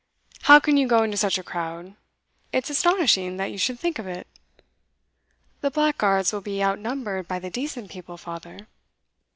[0.41, 1.93] How can you go into such a crowd?
[2.51, 4.25] It's astonishing that you should think of it.'
[5.61, 8.67] 'The blackguards will be outnumbered by the decent people, father.